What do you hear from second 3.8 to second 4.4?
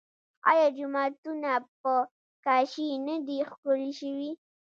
شوي؟